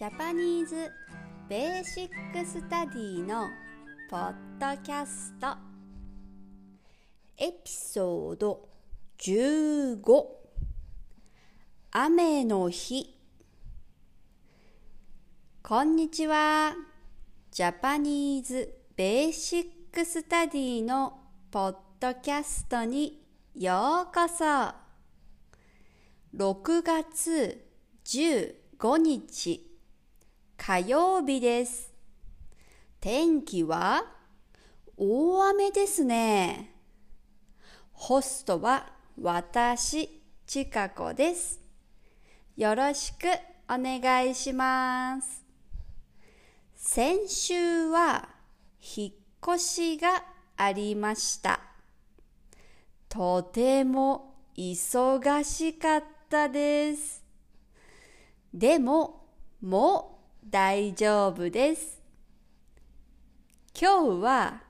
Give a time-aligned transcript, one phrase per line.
[0.00, 0.90] Japanese
[1.46, 3.50] Basic Study の
[4.08, 5.48] ポッドキャスト。
[7.36, 8.66] Episode
[9.18, 10.24] 15
[11.90, 13.14] 雨の日。
[15.62, 16.74] こんにちは。
[17.50, 21.12] Japanese Basic Study の
[21.50, 23.22] ポッドキャストに
[23.54, 24.44] ようこそ。
[26.34, 27.66] 6月
[28.06, 29.69] 15日。
[30.62, 31.90] 火曜日です。
[33.00, 34.04] 天気は
[34.94, 36.74] 大雨ですね。
[37.92, 41.62] ホストは私、ちかこです。
[42.58, 43.24] よろしく
[43.70, 45.42] お願いします。
[46.76, 48.28] 先週は
[48.96, 49.14] 引っ
[49.54, 50.22] 越しが
[50.58, 51.58] ありました。
[53.08, 57.24] とても忙しかったです。
[58.52, 59.24] でも、
[59.62, 62.00] もう大丈夫です。
[63.78, 64.62] 今日は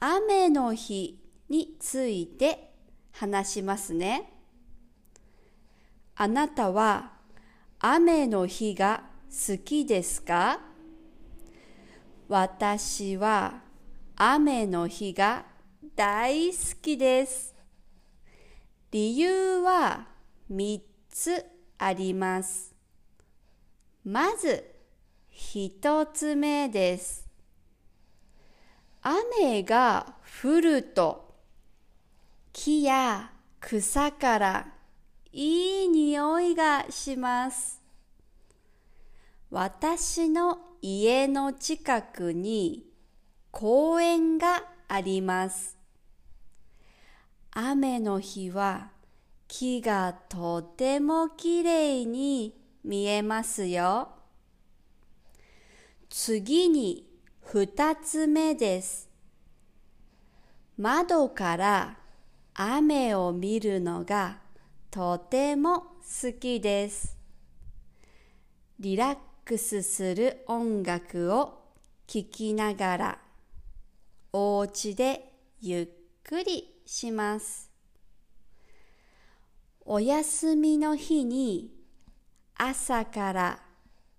[0.00, 2.72] 雨の日について
[3.12, 4.32] 話しますね。
[6.14, 7.12] あなたは
[7.78, 10.60] 雨の日が好きですか？
[12.28, 13.60] 私は
[14.16, 15.44] 雨の日が
[15.94, 17.54] 大好きです。
[18.92, 20.06] 理由は
[20.50, 20.80] 3
[21.10, 21.44] つ
[21.76, 22.74] あります。
[24.04, 24.75] まず、
[25.38, 27.28] 一つ目です。
[29.02, 31.34] 雨が降ると
[32.54, 34.66] 木や草から
[35.32, 37.82] いい匂いがします。
[39.50, 42.86] 私の家の近くに
[43.50, 45.76] 公園があります。
[47.50, 48.88] 雨の日は
[49.48, 54.15] 木がとてもきれいに見えますよ。
[56.08, 57.04] 次に
[57.40, 59.08] 二つ目です。
[60.78, 61.98] 窓から
[62.54, 64.38] 雨を見るのが
[64.90, 67.16] とても好きです。
[68.78, 71.62] リラックスする音楽を
[72.06, 73.18] 聴きながら
[74.32, 75.88] お家でゆっ
[76.22, 77.70] くりします。
[79.84, 81.72] お休みの日に
[82.56, 83.62] 朝から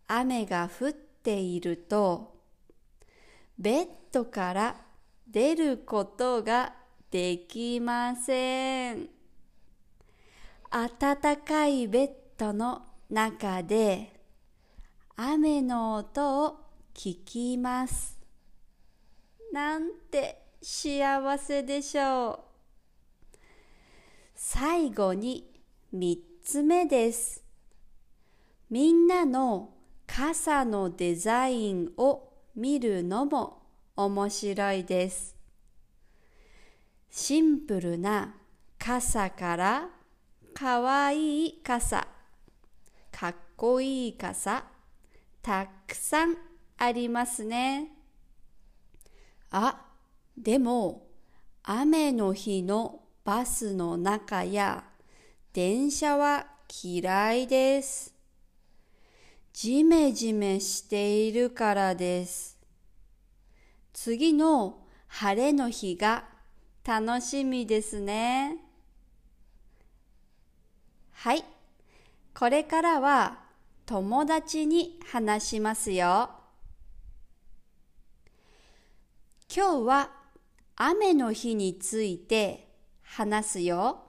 [0.07, 2.37] 雨が降ってていると
[3.59, 4.77] ベッドから
[5.29, 6.73] 出ることが
[7.11, 9.09] できません。
[10.71, 14.21] 暖かいベッドの中で
[15.17, 16.59] 雨の音を
[16.93, 18.17] 聞きます。
[19.51, 22.31] なんて幸せでしょ
[23.33, 23.37] う。
[24.33, 25.59] 最後に
[25.93, 27.43] 3つ目です。
[28.69, 29.76] みんなの
[30.17, 33.61] 傘のデザインを見るのも
[33.95, 35.35] 面白いです。
[37.11, 38.33] シンプルな
[38.79, 39.89] 傘から
[40.55, 42.07] かわいい傘、
[43.11, 44.63] かっこいい傘、
[45.43, 46.35] たくさん
[46.79, 47.91] ありますね。
[49.51, 49.85] あ、
[50.35, 51.05] でも
[51.61, 54.83] 雨の日のバスの中や
[55.53, 56.47] 電車は
[56.83, 58.16] 嫌いです。
[59.59, 62.59] じめじめしているからです。
[63.91, 66.25] 次の晴れの日が
[66.85, 68.57] 楽しみですね。
[71.11, 71.43] はい。
[72.35, 73.39] これからは
[73.87, 76.29] 友達に話しますよ。
[79.51, 80.11] 今日は
[80.75, 82.67] 雨の日について
[83.01, 84.03] 話すよ。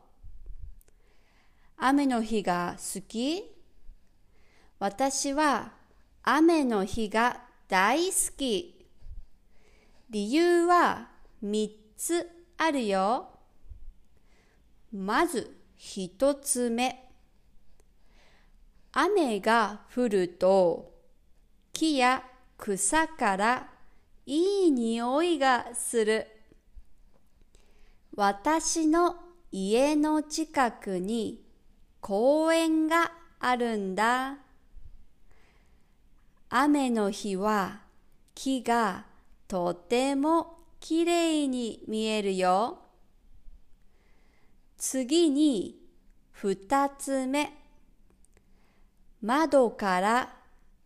[1.79, 3.58] 雨の日が好き？
[4.79, 5.73] 私は
[6.23, 8.87] 雨の日が大好き。
[10.09, 11.09] 理由は
[11.45, 13.29] 3つあるよ。
[14.93, 17.11] まず1つ目。
[18.93, 20.93] 雨が降ると
[21.73, 22.23] 木や
[22.57, 23.69] 草から
[24.27, 26.27] いい匂いがする。
[28.15, 29.17] 私の
[29.51, 31.45] 家の近くに
[32.01, 34.48] 公園があるんだ。
[36.51, 37.83] 雨の日は
[38.35, 39.05] 木が
[39.47, 42.79] とてもきれいに見えるよ。
[44.79, 45.79] 次に
[46.31, 47.53] 二つ目。
[49.21, 50.37] 窓から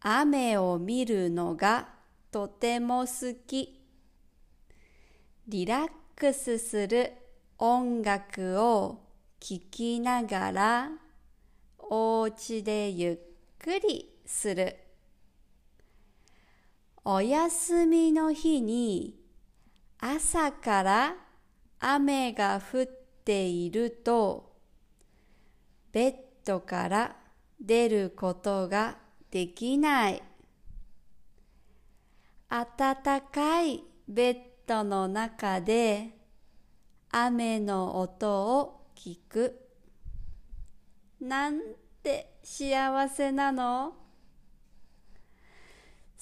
[0.01, 1.91] 雨を見るのが
[2.33, 3.81] とても好き。
[5.47, 7.13] リラックスする
[7.59, 9.01] 音楽を
[9.39, 10.91] 聴きながら
[11.79, 13.19] お家でゆっ
[13.59, 14.82] くりする。
[17.05, 19.19] お休みの日に
[19.99, 21.15] 朝から
[21.81, 24.53] 雨が降っていると
[25.91, 26.15] ベッ
[26.45, 27.17] ドから
[27.61, 28.99] 出ることが
[29.33, 30.23] できない。
[32.49, 36.11] 暖かいベッドの中で
[37.11, 39.59] 雨の音を聞く。
[41.21, 41.61] なん
[42.03, 44.02] て幸せなの？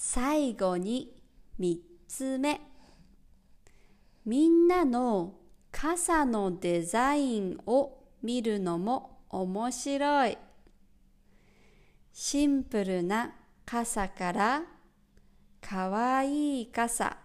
[0.03, 1.13] 最後に
[1.59, 2.59] 3つ目。
[4.25, 5.35] みんなの
[5.71, 10.39] 傘のデザインを見るのも面白い。
[12.15, 13.35] シンプルな
[13.67, 14.63] 傘から
[15.61, 17.19] かわいい傘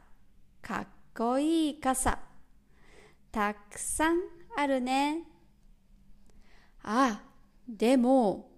[0.62, 2.20] かっこいい傘
[3.32, 4.18] たくさん
[4.58, 5.24] あるね。
[6.84, 7.22] あ
[7.70, 8.52] でも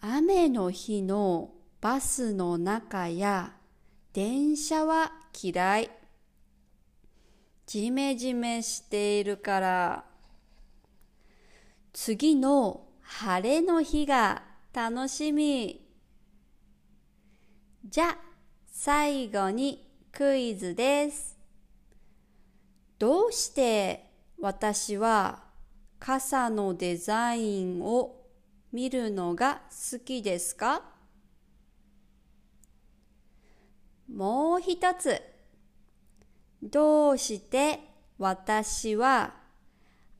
[0.00, 3.52] 雨の日のバスの中や
[4.12, 5.90] 電車は嫌い。
[7.66, 10.04] じめじめしているから。
[11.92, 14.42] 次の晴れの日が
[14.72, 15.86] 楽しみ。
[17.84, 18.18] じゃ、
[18.66, 21.38] 最後にクイズです。
[22.98, 24.10] どうして
[24.40, 25.44] 私は
[26.00, 28.16] 傘のデザインを
[28.72, 30.97] 見るのが好きですか？
[34.08, 35.20] もう一つ。
[36.62, 37.80] どうして
[38.18, 39.34] 私は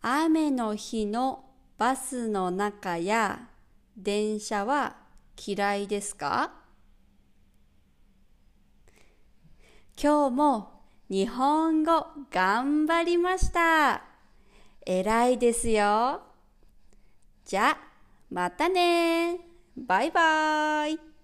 [0.00, 1.44] 雨の日の
[1.76, 3.48] バスの中や
[3.96, 4.96] 電車は
[5.36, 6.52] 嫌いですか？
[10.00, 14.04] 今日も日本語頑張りました。
[14.86, 16.20] 偉いですよ。
[17.44, 17.76] じゃ、
[18.30, 19.40] またね
[19.76, 21.17] バイバイ。